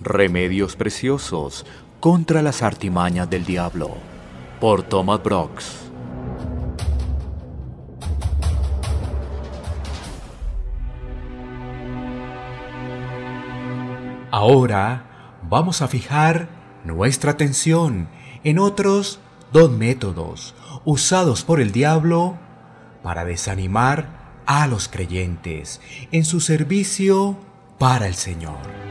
Remedios 0.00 0.76
preciosos 0.76 1.66
contra 2.00 2.42
las 2.42 2.62
artimañas 2.62 3.28
del 3.28 3.44
diablo. 3.44 3.90
Por 4.60 4.82
Thomas 4.82 5.22
Brooks. 5.22 5.88
Ahora 14.30 15.38
vamos 15.48 15.82
a 15.82 15.88
fijar 15.88 16.48
nuestra 16.84 17.32
atención 17.32 18.08
en 18.44 18.58
otros 18.58 19.20
dos 19.52 19.70
métodos 19.70 20.54
usados 20.84 21.42
por 21.42 21.60
el 21.60 21.72
diablo 21.72 22.38
para 23.02 23.24
desanimar 23.24 24.42
a 24.46 24.66
los 24.66 24.88
creyentes 24.88 25.80
en 26.12 26.24
su 26.24 26.40
servicio 26.40 27.36
para 27.78 28.06
el 28.06 28.14
Señor. 28.14 28.87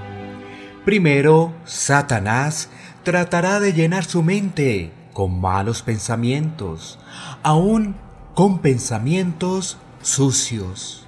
Primero, 0.87 1.53
Satanás 1.65 2.69
tratará 3.03 3.59
de 3.59 3.73
llenar 3.73 4.05
su 4.05 4.23
mente 4.23 4.89
con 5.11 5.41
malos 5.41 5.81
pensamientos, 5.81 6.97
aún 7.43 7.97
con 8.33 8.59
pensamientos 8.59 9.79
sucios. 10.01 11.05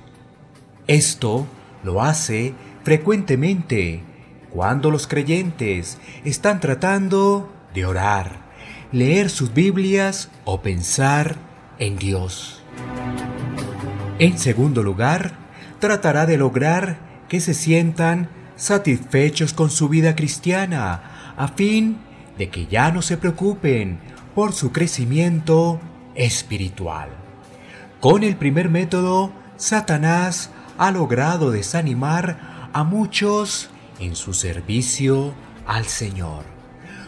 Esto 0.87 1.47
lo 1.81 2.01
hace 2.01 2.55
frecuentemente 2.84 4.03
cuando 4.49 4.91
los 4.91 5.07
creyentes 5.07 5.98
están 6.25 6.59
tratando 6.59 7.49
de 7.73 7.85
orar, 7.85 8.41
leer 8.91 9.29
sus 9.29 9.53
Biblias 9.53 10.29
o 10.43 10.61
pensar 10.61 11.37
en 11.77 11.98
Dios. 11.98 12.61
En 14.20 14.37
segundo 14.39 14.84
lugar, 14.84 15.37
tratará 15.79 16.25
de 16.25 16.37
lograr 16.37 16.98
que 17.29 17.39
se 17.39 17.53
sientan 17.53 18.38
satisfechos 18.59 19.54
con 19.54 19.72
su 19.72 19.90
vida 19.90 20.16
cristiana, 20.16 21.34
a 21.38 21.48
fin 21.48 21.98
de 22.38 22.49
que 22.49 22.68
ya 22.68 22.91
no 22.91 23.01
se 23.01 23.18
preocupen 23.18 23.99
por 24.35 24.54
su 24.54 24.71
crecimiento 24.71 25.79
espiritual. 26.13 27.10
Con 28.01 28.24
el 28.24 28.35
primer 28.35 28.70
método, 28.70 29.32
Satanás 29.55 30.51
ha 30.77 30.91
logrado 30.91 31.51
desanimar 31.51 32.70
a 32.74 32.84
muchos 32.84 33.70
en 33.99 34.16
su 34.16 34.34
servicio 34.34 35.34
al 35.66 35.85
Señor. 35.85 36.44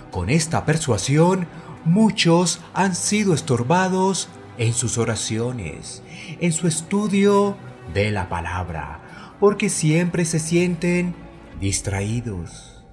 Con 0.09 0.29
esta 0.29 0.65
persuasión, 0.65 1.47
muchos 1.83 2.61
han 2.73 2.95
sido 2.95 3.33
estorbados 3.33 4.29
en 4.57 4.73
sus 4.73 4.97
oraciones, 4.97 6.01
en 6.39 6.53
su 6.53 6.67
estudio 6.67 7.57
de 7.93 8.11
la 8.11 8.29
palabra, 8.29 8.99
porque 9.39 9.69
siempre 9.69 10.25
se 10.25 10.39
sienten 10.39 11.15
distraídos. 11.61 12.83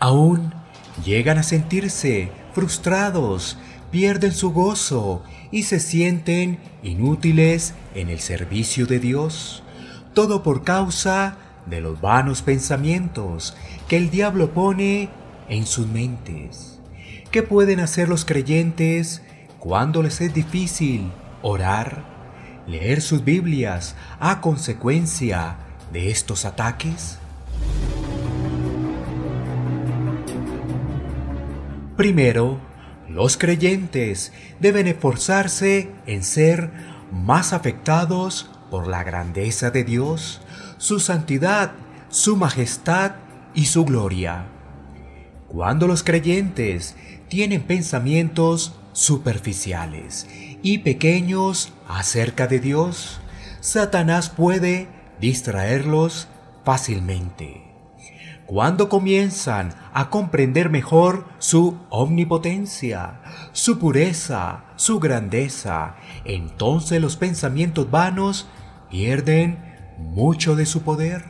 Aún 0.00 0.52
llegan 1.04 1.38
a 1.38 1.44
sentirse 1.44 2.32
frustrados, 2.52 3.58
pierden 3.92 4.32
su 4.32 4.52
gozo 4.52 5.22
y 5.52 5.64
se 5.64 5.78
sienten 5.78 6.58
inútiles 6.82 7.74
en 7.94 8.08
el 8.08 8.18
servicio 8.18 8.86
de 8.86 8.98
Dios. 8.98 9.62
Todo 10.14 10.42
por 10.42 10.64
causa 10.64 11.36
de 11.66 11.80
los 11.80 12.00
vanos 12.00 12.42
pensamientos 12.42 13.54
que 13.88 13.98
el 13.98 14.10
diablo 14.10 14.52
pone 14.52 15.10
en 15.48 15.66
sus 15.66 15.86
mentes. 15.86 16.80
¿Qué 17.30 17.42
pueden 17.42 17.80
hacer 17.80 18.08
los 18.08 18.24
creyentes 18.24 19.22
cuando 19.58 20.02
les 20.02 20.20
es 20.20 20.32
difícil 20.32 21.12
orar, 21.42 22.04
leer 22.66 23.02
sus 23.02 23.24
Biblias 23.24 23.94
a 24.18 24.40
consecuencia 24.40 25.58
de 25.92 26.10
estos 26.10 26.46
ataques? 26.46 27.18
Primero, 31.96 32.60
los 33.08 33.38
creyentes 33.38 34.32
deben 34.60 34.86
esforzarse 34.86 35.90
en 36.06 36.22
ser 36.22 36.70
más 37.10 37.54
afectados 37.54 38.50
por 38.70 38.86
la 38.86 39.02
grandeza 39.02 39.70
de 39.70 39.82
Dios, 39.82 40.42
su 40.76 41.00
santidad, 41.00 41.72
su 42.10 42.36
majestad 42.36 43.12
y 43.54 43.66
su 43.66 43.86
gloria. 43.86 44.46
Cuando 45.48 45.86
los 45.86 46.02
creyentes 46.02 46.96
tienen 47.28 47.62
pensamientos 47.62 48.74
superficiales 48.92 50.26
y 50.62 50.78
pequeños 50.78 51.72
acerca 51.88 52.46
de 52.46 52.60
Dios, 52.60 53.20
Satanás 53.60 54.28
puede 54.28 54.88
distraerlos 55.18 56.28
fácilmente. 56.64 57.65
Cuando 58.46 58.88
comienzan 58.88 59.74
a 59.92 60.08
comprender 60.08 60.70
mejor 60.70 61.26
su 61.38 61.78
omnipotencia, 61.90 63.20
su 63.50 63.80
pureza, 63.80 64.66
su 64.76 65.00
grandeza, 65.00 65.96
entonces 66.24 67.00
los 67.00 67.16
pensamientos 67.16 67.90
vanos 67.90 68.46
pierden 68.88 69.58
mucho 69.98 70.54
de 70.54 70.64
su 70.64 70.82
poder. 70.82 71.24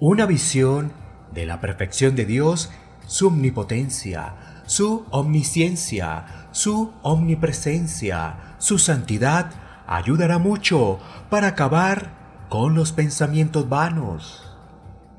Una 0.00 0.24
visión 0.24 0.92
de 1.30 1.44
la 1.44 1.60
perfección 1.60 2.16
de 2.16 2.24
Dios, 2.24 2.70
su 3.06 3.26
omnipotencia, 3.26 4.62
su 4.64 5.04
omnisciencia, 5.10 6.48
su 6.52 6.92
omnipresencia, 7.02 8.54
su 8.56 8.78
santidad, 8.78 9.50
ayudará 9.86 10.38
mucho 10.38 11.00
para 11.28 11.48
acabar 11.48 12.46
con 12.48 12.74
los 12.74 12.92
pensamientos 12.92 13.68
vanos. 13.68 14.49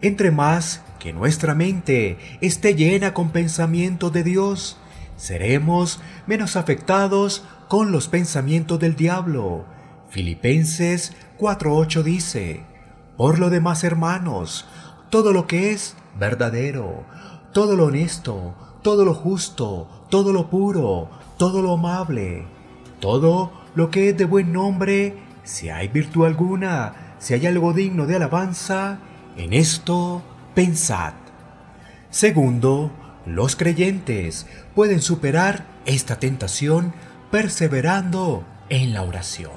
Entre 0.02 0.32
más 0.32 0.82
que 0.98 1.14
nuestra 1.14 1.54
mente 1.54 2.18
esté 2.42 2.74
llena 2.74 3.14
con 3.14 3.30
pensamientos 3.30 4.12
de 4.12 4.24
Dios, 4.24 4.78
seremos 5.16 6.02
menos 6.26 6.56
afectados 6.56 7.44
con 7.68 7.92
los 7.92 8.08
pensamientos 8.08 8.80
del 8.80 8.96
diablo. 8.96 9.66
Filipenses 10.10 11.14
4.8 11.40 12.02
dice, 12.02 12.64
Por 13.16 13.38
lo 13.38 13.52
demás 13.52 13.84
hermanos, 13.84 14.68
todo 15.12 15.34
lo 15.34 15.46
que 15.46 15.72
es 15.72 15.96
verdadero, 16.20 17.06
todo 17.54 17.76
lo 17.76 17.86
honesto, 17.86 18.56
todo 18.82 19.06
lo 19.06 19.14
justo, 19.14 20.08
todo 20.10 20.34
lo 20.34 20.50
puro, 20.50 21.12
todo 21.38 21.62
lo 21.62 21.74
amable, 21.74 22.48
todo 23.00 23.52
lo 23.76 23.92
que 23.92 24.10
es 24.10 24.18
de 24.18 24.26
buen 24.26 24.52
nombre, 24.52 25.16
si 25.44 25.70
hay 25.70 25.90
virtud 25.90 26.26
alguna, 26.26 27.16
si 27.20 27.36
hay 27.36 27.46
algo 27.46 27.74
digno 27.74 28.08
de 28.08 28.16
alabanza, 28.16 29.00
en 29.38 29.53
esto 29.53 30.22
pensad. 30.53 31.14
Segundo, 32.09 32.92
los 33.25 33.56
creyentes 33.56 34.47
pueden 34.75 35.02
superar 35.02 35.66
esta 35.86 36.18
tentación 36.18 36.94
perseverando 37.30 38.44
en 38.70 38.94
la 38.94 39.03
oración, 39.03 39.52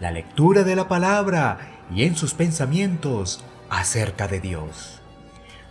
la 0.00 0.10
lectura 0.10 0.64
de 0.64 0.76
la 0.76 0.88
palabra 0.88 1.58
y 1.94 2.04
en 2.04 2.16
sus 2.16 2.34
pensamientos 2.34 3.44
acerca 3.70 4.28
de 4.28 4.40
Dios. 4.40 5.00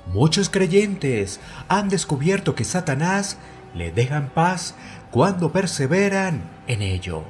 Muchos 0.08 0.50
creyentes 0.50 1.40
han 1.68 1.90
descubierto 1.90 2.56
que 2.56 2.64
Satanás 2.64 3.38
les 3.74 3.96
deja 3.96 4.18
en 4.18 4.28
paz 4.28 4.76
cuando 5.12 5.52
perseveran 5.52 6.42
en 6.68 6.82
ello. 6.82 7.24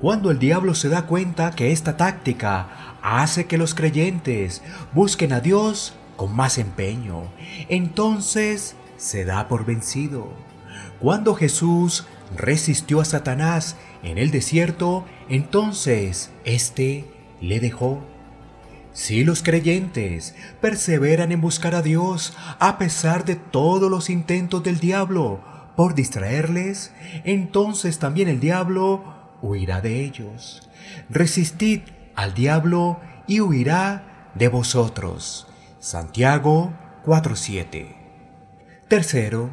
Cuando 0.00 0.30
el 0.30 0.38
diablo 0.38 0.74
se 0.74 0.88
da 0.88 1.02
cuenta 1.02 1.50
que 1.50 1.72
esta 1.72 1.96
táctica 1.96 2.89
hace 3.02 3.46
que 3.46 3.58
los 3.58 3.74
creyentes 3.74 4.62
busquen 4.92 5.32
a 5.32 5.40
Dios 5.40 5.94
con 6.16 6.34
más 6.34 6.58
empeño, 6.58 7.24
entonces 7.68 8.76
se 8.96 9.24
da 9.24 9.48
por 9.48 9.64
vencido. 9.64 10.28
Cuando 11.00 11.34
Jesús 11.34 12.06
resistió 12.36 13.00
a 13.00 13.04
Satanás 13.04 13.76
en 14.02 14.18
el 14.18 14.30
desierto, 14.30 15.06
entonces 15.28 16.30
éste 16.44 17.06
le 17.40 17.60
dejó. 17.60 18.02
Si 18.92 19.24
los 19.24 19.42
creyentes 19.42 20.34
perseveran 20.60 21.32
en 21.32 21.40
buscar 21.40 21.74
a 21.74 21.82
Dios 21.82 22.36
a 22.58 22.76
pesar 22.76 23.24
de 23.24 23.36
todos 23.36 23.90
los 23.90 24.10
intentos 24.10 24.62
del 24.62 24.78
diablo 24.78 25.40
por 25.76 25.94
distraerles, 25.94 26.92
entonces 27.24 27.98
también 27.98 28.28
el 28.28 28.40
diablo 28.40 29.02
huirá 29.42 29.80
de 29.80 30.04
ellos. 30.04 30.68
Resistid 31.08 31.82
al 32.14 32.34
diablo 32.34 33.00
y 33.26 33.40
huirá 33.40 34.30
de 34.34 34.48
vosotros. 34.48 35.46
Santiago 35.78 36.72
4:7. 37.04 37.96
Tercero, 38.88 39.50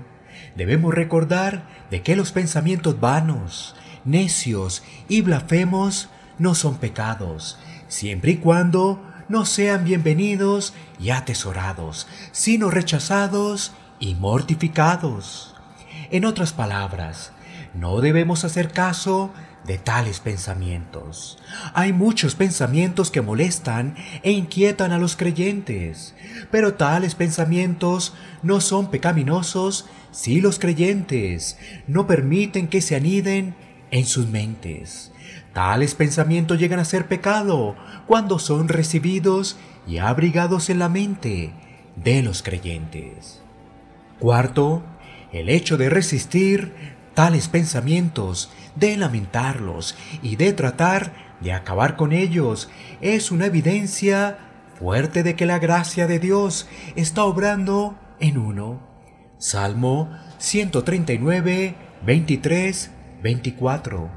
debemos 0.55 0.93
recordar 0.93 1.67
de 1.89 2.01
que 2.01 2.15
los 2.15 2.31
pensamientos 2.31 2.99
vanos, 2.99 3.75
necios 4.03 4.83
y 5.07 5.21
blasfemos 5.21 6.09
no 6.37 6.55
son 6.55 6.77
pecados, 6.77 7.59
siempre 7.87 8.31
y 8.31 8.37
cuando 8.37 9.01
no 9.29 9.45
sean 9.45 9.83
bienvenidos 9.83 10.73
y 10.99 11.09
atesorados, 11.09 12.07
sino 12.31 12.69
rechazados 12.69 13.73
y 13.99 14.15
mortificados. 14.15 15.55
En 16.11 16.25
otras 16.25 16.53
palabras, 16.53 17.31
no 17.73 17.99
debemos 18.01 18.43
hacer 18.43 18.71
caso 18.71 19.31
de 19.67 19.77
tales 19.77 20.21
pensamientos. 20.21 21.37
Hay 21.73 21.91
muchos 21.91 22.35
pensamientos 22.35 23.11
que 23.11 23.21
molestan 23.21 23.95
e 24.23 24.31
inquietan 24.31 24.93
a 24.93 24.97
los 24.97 25.17
creyentes, 25.17 26.15
pero 26.49 26.75
tales 26.75 27.15
pensamientos 27.15 28.13
no 28.41 28.61
son 28.61 28.89
pecaminosos 28.89 29.85
si 30.11 30.39
los 30.39 30.57
creyentes 30.57 31.59
no 31.85 32.07
permiten 32.07 32.69
que 32.69 32.81
se 32.81 32.95
aniden 32.95 33.55
en 33.91 34.05
sus 34.05 34.27
mentes. 34.27 35.11
Tales 35.53 35.95
pensamientos 35.95 36.59
llegan 36.59 36.79
a 36.79 36.85
ser 36.85 37.07
pecado 37.07 37.75
cuando 38.07 38.39
son 38.39 38.69
recibidos 38.69 39.57
y 39.85 39.97
abrigados 39.97 40.69
en 40.69 40.79
la 40.79 40.87
mente 40.87 41.51
de 41.95 42.23
los 42.23 42.41
creyentes. 42.41 43.41
Cuarto, 44.19 44.83
el 45.33 45.49
hecho 45.49 45.77
de 45.77 45.89
resistir 45.89 46.96
tales 47.17 47.47
pensamientos, 47.47 48.51
de 48.75 48.95
lamentarlos 48.95 49.95
y 50.21 50.35
de 50.35 50.53
tratar 50.53 51.35
de 51.41 51.51
acabar 51.51 51.95
con 51.95 52.11
ellos 52.11 52.69
es 53.01 53.31
una 53.31 53.47
evidencia 53.47 54.37
fuerte 54.77 55.23
de 55.23 55.35
que 55.35 55.47
la 55.47 55.57
gracia 55.57 56.05
de 56.05 56.19
Dios 56.19 56.67
está 56.95 57.23
obrando 57.23 57.97
en 58.19 58.37
uno. 58.37 58.87
Salmo 59.39 60.11
139, 60.37 61.73
23, 62.05 62.91
24. 63.23 64.11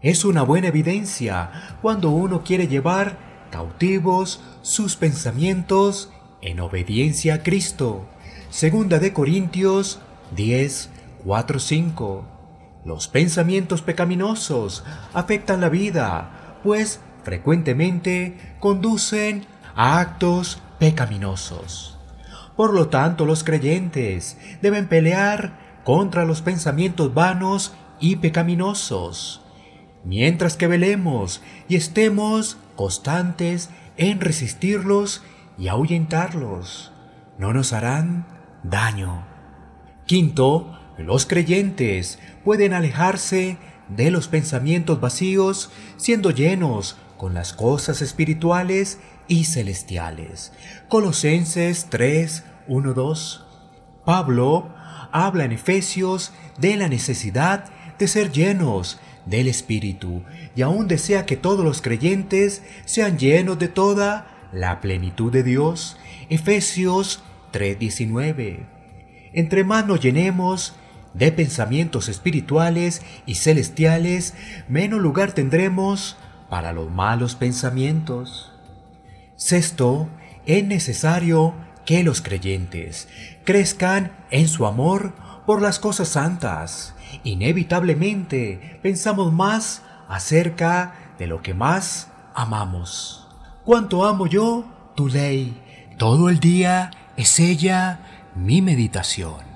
Es 0.00 0.24
una 0.24 0.44
buena 0.44 0.68
evidencia 0.68 1.76
cuando 1.82 2.08
uno 2.08 2.42
quiere 2.42 2.68
llevar 2.68 3.18
cautivos 3.50 4.42
sus 4.62 4.96
pensamientos 4.96 6.10
en 6.40 6.60
obediencia 6.60 7.34
a 7.34 7.42
Cristo. 7.42 8.08
Segunda 8.48 8.98
de 8.98 9.12
Corintios 9.12 10.00
10, 10.34 10.88
4, 11.24 11.58
5. 11.58 12.24
Los 12.84 13.08
pensamientos 13.08 13.80
pecaminosos 13.80 14.84
afectan 15.14 15.62
la 15.62 15.70
vida, 15.70 16.58
pues 16.62 17.00
frecuentemente 17.22 18.56
conducen 18.60 19.46
a 19.74 20.00
actos 20.00 20.60
pecaminosos. 20.78 21.98
Por 22.56 22.74
lo 22.74 22.88
tanto, 22.88 23.24
los 23.24 23.42
creyentes 23.42 24.36
deben 24.60 24.86
pelear 24.86 25.80
contra 25.82 26.26
los 26.26 26.42
pensamientos 26.42 27.14
vanos 27.14 27.74
y 28.00 28.16
pecaminosos, 28.16 29.40
mientras 30.04 30.56
que 30.58 30.66
velemos 30.66 31.42
y 31.68 31.76
estemos 31.76 32.58
constantes 32.76 33.70
en 33.96 34.20
resistirlos 34.20 35.22
y 35.56 35.68
ahuyentarlos. 35.68 36.92
No 37.38 37.54
nos 37.54 37.72
harán 37.72 38.26
daño. 38.62 39.26
Quinto, 40.06 40.78
los 40.98 41.26
creyentes 41.26 42.18
pueden 42.44 42.72
alejarse 42.72 43.58
de 43.88 44.10
los 44.10 44.28
pensamientos 44.28 45.00
vacíos 45.00 45.70
siendo 45.96 46.30
llenos 46.30 46.96
con 47.16 47.34
las 47.34 47.52
cosas 47.52 48.02
espirituales 48.02 48.98
y 49.28 49.44
celestiales. 49.44 50.52
Colosenses 50.88 51.86
3, 51.90 52.44
1, 52.68 52.94
2. 52.94 53.46
Pablo 54.04 54.74
habla 55.12 55.44
en 55.44 55.52
Efesios 55.52 56.32
de 56.58 56.76
la 56.76 56.88
necesidad 56.88 57.66
de 57.98 58.08
ser 58.08 58.32
llenos 58.32 58.98
del 59.26 59.48
Espíritu 59.48 60.22
y 60.54 60.62
aún 60.62 60.88
desea 60.88 61.26
que 61.26 61.36
todos 61.36 61.64
los 61.64 61.80
creyentes 61.80 62.62
sean 62.84 63.18
llenos 63.18 63.58
de 63.58 63.68
toda 63.68 64.48
la 64.52 64.80
plenitud 64.80 65.32
de 65.32 65.42
Dios. 65.42 65.96
Efesios 66.28 67.22
3:19. 67.52 68.66
Entre 69.32 69.64
más 69.64 69.86
nos 69.86 70.00
llenemos 70.00 70.74
de 71.14 71.32
pensamientos 71.32 72.08
espirituales 72.08 73.02
y 73.24 73.36
celestiales, 73.36 74.34
menos 74.68 75.00
lugar 75.00 75.32
tendremos 75.32 76.16
para 76.50 76.72
los 76.72 76.90
malos 76.90 77.34
pensamientos. 77.34 78.52
Sexto, 79.36 80.08
es 80.46 80.64
necesario 80.64 81.54
que 81.86 82.02
los 82.02 82.20
creyentes 82.20 83.08
crezcan 83.44 84.12
en 84.30 84.48
su 84.48 84.66
amor 84.66 85.14
por 85.46 85.62
las 85.62 85.78
cosas 85.78 86.08
santas. 86.08 86.94
Inevitablemente 87.22 88.78
pensamos 88.82 89.32
más 89.32 89.82
acerca 90.08 90.94
de 91.18 91.26
lo 91.26 91.42
que 91.42 91.54
más 91.54 92.08
amamos. 92.34 93.28
¿Cuánto 93.64 94.04
amo 94.04 94.26
yo 94.26 94.64
tu 94.94 95.08
ley? 95.08 95.60
Todo 95.98 96.28
el 96.28 96.40
día 96.40 96.90
es 97.16 97.38
ella 97.38 98.00
mi 98.34 98.62
meditación. 98.62 99.54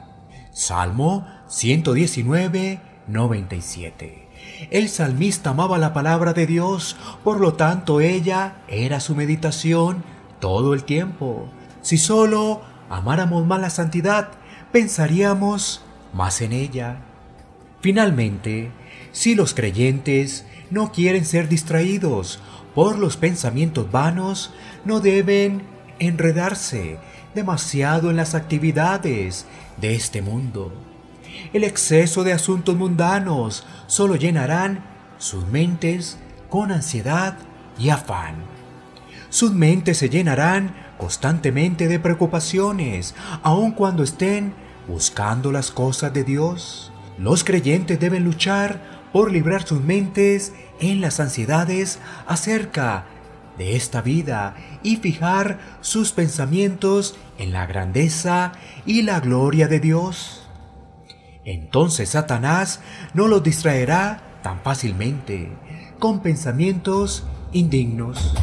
Salmo 0.53 1.27
119, 1.49 2.79
97. 3.07 4.29
El 4.71 4.89
salmista 4.91 5.51
amaba 5.51 5.79
la 5.79 5.95
palabra 5.95 6.35
de 6.35 6.47
Dios, 6.47 6.97
por 7.25 7.41
lo 7.41 7.55
tanto 7.55 8.01
ella 8.01 8.59
era 8.69 9.01
su 9.01 9.15
meditación 9.15 10.05
todo 10.41 10.75
el 10.75 10.85
tiempo. 10.85 11.49
Si 11.81 11.97
solo 11.97 12.61
amáramos 12.91 13.47
más 13.47 13.61
la 13.61 13.71
santidad, 13.71 14.29
pensaríamos 14.73 15.83
más 16.13 16.43
en 16.43 16.53
ella. 16.53 16.99
Finalmente, 17.81 18.71
si 19.13 19.35
los 19.35 19.55
creyentes 19.55 20.45
no 20.71 20.93
quieren 20.93 21.25
ser 21.25 21.49
distraídos 21.49 22.41
por 22.75 22.99
los 22.99 23.17
pensamientos 23.17 23.91
vanos, 23.91 24.53
no 24.85 25.01
deben 25.01 25.63
enredarse 25.99 26.99
demasiado 27.35 28.11
en 28.11 28.17
las 28.17 28.35
actividades 28.35 29.47
de 29.81 29.95
este 29.95 30.21
mundo. 30.21 30.88
El 31.53 31.65
exceso 31.65 32.25
de 32.25 32.33
asuntos 32.33 32.77
mundanos 32.77 33.67
solo 33.87 34.17
llenarán 34.17 34.85
sus 35.19 35.47
mentes 35.47 36.19
con 36.49 36.73
ansiedad 36.73 37.37
y 37.79 37.91
afán. 37.91 38.37
Sus 39.31 39.53
mentes 39.53 39.99
se 39.99 40.09
llenarán 40.09 40.75
constantemente 40.97 41.89
de 41.89 42.01
preocupaciones, 42.01 43.15
aun 43.43 43.73
cuando 43.73 44.03
estén 44.03 44.55
buscando 44.87 45.53
las 45.53 45.71
cosas 45.71 46.13
de 46.13 46.25
Dios. 46.25 46.93
Los 47.19 47.45
creyentes 47.45 48.01
deben 48.01 48.25
luchar 48.25 48.81
por 49.13 49.33
librar 49.33 49.67
sus 49.67 49.81
mentes 49.81 50.53
en 50.81 51.01
las 51.01 51.21
ansiedades 51.21 51.99
acerca 52.27 53.05
de 53.59 53.77
esta 53.77 54.01
vida 54.01 54.55
y 54.83 54.97
fijar 54.97 55.59
sus 55.81 56.13
pensamientos 56.13 57.17
en 57.39 57.53
la 57.53 57.67
grandeza 57.67 58.53
y 58.87 59.03
la 59.03 59.21
gloria 59.21 59.69
de 59.69 59.81
Dios. 59.81 60.48
Entonces 61.49 62.11
Satanás 62.11 62.81
no 63.15 63.27
los 63.27 63.43
distraerá 63.43 64.21
tan 64.43 64.61
fácilmente 64.61 65.51
con 65.99 66.21
pensamientos 66.21 67.25
indignos. 67.53 68.35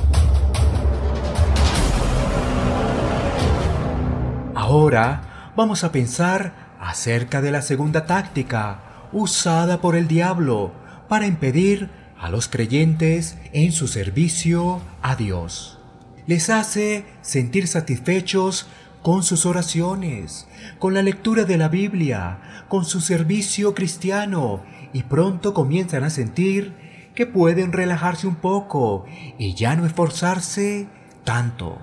Ahora 4.55 5.51
vamos 5.55 5.83
a 5.83 5.91
pensar 5.91 6.77
acerca 6.79 7.41
de 7.43 7.51
la 7.51 7.61
segunda 7.61 8.07
táctica 8.07 8.79
usada 9.13 9.81
por 9.81 9.95
el 9.95 10.07
diablo 10.07 10.71
para 11.07 11.27
impedir 11.27 11.91
a 12.19 12.31
los 12.31 12.47
creyentes 12.47 13.37
en 13.53 13.71
su 13.71 13.87
servicio 13.87 14.81
a 15.03 15.15
Dios. 15.15 15.77
Les 16.25 16.49
hace 16.49 17.05
sentir 17.21 17.67
satisfechos 17.67 18.65
con 19.05 19.21
sus 19.21 19.45
oraciones, 19.45 20.47
con 20.79 20.95
la 20.95 21.03
lectura 21.03 21.43
de 21.43 21.59
la 21.59 21.67
Biblia, 21.67 22.65
con 22.67 22.85
su 22.85 23.01
servicio 23.01 23.75
cristiano 23.75 24.63
y 24.93 25.03
pronto 25.03 25.53
comienzan 25.53 26.03
a 26.03 26.09
sentir 26.09 26.73
que 27.13 27.27
pueden 27.27 27.71
relajarse 27.71 28.25
un 28.25 28.33
poco 28.33 29.05
y 29.37 29.53
ya 29.53 29.75
no 29.75 29.85
esforzarse 29.85 30.87
tanto. 31.23 31.77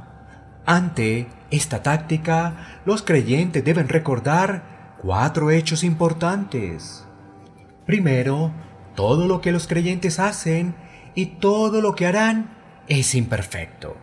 Ante 0.67 1.29
esta 1.53 1.85
táctica, 1.85 2.81
los 2.85 3.03
creyentes 3.03 3.65
deben 3.65 3.89
recordar 3.89 4.97
cuatro 5.01 5.53
hechos 5.53 5.85
importantes. 5.85 7.07
Primero, 7.87 8.51
todo 8.97 9.29
lo 9.29 9.41
que 9.41 9.53
los 9.53 9.69
creyentes 9.69 10.19
hacen 10.19 10.75
y 11.15 11.27
todo 11.27 11.83
lo 11.83 11.95
que 11.95 12.09
harán 12.09 12.51
es 12.89 13.15
imperfecto. 13.15 13.97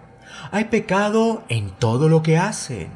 Hay 0.52 0.66
pecado 0.66 1.44
en 1.50 1.72
todo 1.72 2.08
lo 2.08 2.24
que 2.24 2.38
hacen, 2.38 2.88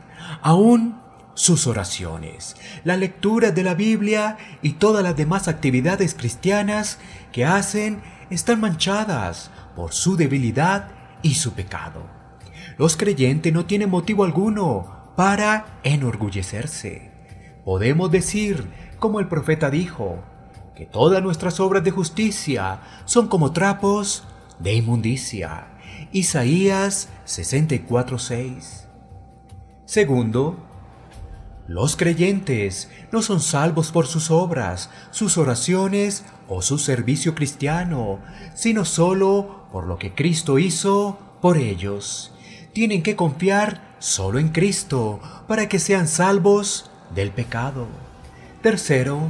aún 0.42 1.02
sus 1.36 1.66
oraciones, 1.68 2.56
la 2.84 2.96
lectura 2.96 3.52
de 3.52 3.64
la 3.64 3.74
Biblia 3.74 4.38
y 4.62 4.74
todas 4.74 5.04
las 5.04 5.16
demás 5.16 5.48
actividades 5.48 6.14
cristianas 6.14 7.00
que 7.32 7.46
hacen 7.46 8.02
están 8.30 8.60
manchadas 8.60 9.50
por 9.76 9.94
su 9.94 10.16
debilidad 10.16 10.90
y 11.22 11.36
su 11.36 11.54
pecado. 11.54 12.06
Los 12.78 12.98
creyentes 12.98 13.54
no 13.54 13.66
tienen 13.66 13.90
motivo 13.90 14.24
alguno 14.24 15.12
para 15.16 15.80
enorgullecerse. 15.84 17.12
Podemos 17.66 18.12
decir, 18.12 18.68
como 19.00 19.20
el 19.20 19.28
profeta 19.28 19.70
dijo, 19.70 20.24
que 20.76 20.86
todas 20.86 21.22
nuestras 21.22 21.60
obras 21.60 21.84
de 21.84 21.92
justicia 21.92 22.80
son 23.06 23.28
como 23.28 23.54
trapos 23.54 24.24
de 24.60 24.74
inmundicia. 24.74 25.68
Isaías 26.12 27.10
64:6. 27.26 28.88
Segundo, 29.94 30.58
los 31.68 31.96
creyentes 31.96 32.90
no 33.12 33.22
son 33.22 33.40
salvos 33.40 33.92
por 33.92 34.08
sus 34.08 34.32
obras, 34.32 34.90
sus 35.12 35.38
oraciones 35.38 36.26
o 36.48 36.64
su 36.64 36.80
servicio 36.80 37.36
cristiano, 37.36 38.18
sino 38.56 38.86
solo 38.86 39.68
por 39.72 39.86
lo 39.86 40.00
que 40.00 40.16
Cristo 40.16 40.58
hizo 40.58 41.20
por 41.44 41.58
ellos. 41.58 42.34
Tienen 42.74 43.04
que 43.04 43.16
confiar 43.16 43.96
solo 44.00 44.40
en 44.40 44.50
Cristo 44.50 45.20
para 45.48 45.70
que 45.70 45.78
sean 45.78 46.08
salvos 46.08 46.90
del 47.14 47.30
pecado. 47.30 47.86
Tercero, 48.64 49.30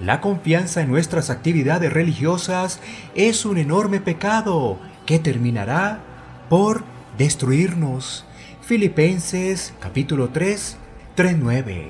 la 0.00 0.20
confianza 0.20 0.80
en 0.80 0.90
nuestras 0.90 1.30
actividades 1.30 1.92
religiosas 1.92 2.80
es 3.14 3.44
un 3.44 3.58
enorme 3.58 4.00
pecado 4.00 4.80
que 5.06 5.20
terminará 5.20 6.00
por 6.48 6.82
destruirnos. 7.16 8.24
Filipenses 8.70 9.74
capítulo 9.80 10.28
3, 10.28 10.76
3.9. 11.16 11.88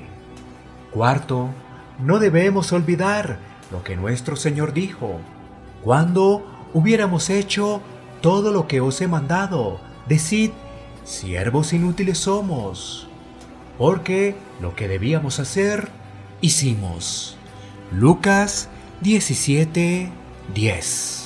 Cuarto, 0.89 1.51
no 1.99 2.17
debemos 2.17 2.73
olvidar 2.73 3.37
lo 3.71 3.83
que 3.83 3.95
nuestro 3.95 4.35
Señor 4.35 4.73
dijo. 4.73 5.19
Cuando 5.83 6.43
hubiéramos 6.73 7.29
hecho 7.29 7.83
todo 8.19 8.51
lo 8.51 8.67
que 8.67 8.81
os 8.81 8.99
he 8.99 9.07
mandado, 9.07 9.79
decid, 10.07 10.49
siervos 11.03 11.71
inútiles 11.71 12.17
somos, 12.17 13.07
porque 13.77 14.35
lo 14.59 14.73
que 14.73 14.87
debíamos 14.87 15.39
hacer, 15.39 15.89
hicimos. 16.41 17.37
Lucas 17.91 18.69
17, 19.01 20.09
10. 20.55 21.20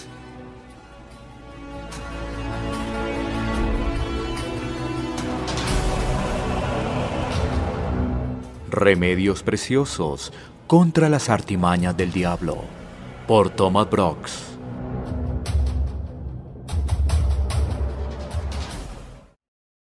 Remedios 8.70 9.44
preciosos 9.44 10.34
contra 10.68 11.10
las 11.10 11.30
artimañas 11.30 11.96
del 11.96 12.12
diablo 12.12 12.58
por 13.28 13.50
Thomas 13.50 13.90
Brooks. 13.90 14.55